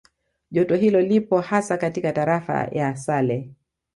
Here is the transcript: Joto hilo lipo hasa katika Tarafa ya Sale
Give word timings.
Joto 0.51 0.75
hilo 0.75 1.01
lipo 1.01 1.39
hasa 1.41 1.77
katika 1.77 2.11
Tarafa 2.13 2.65
ya 2.71 2.95
Sale 2.95 3.49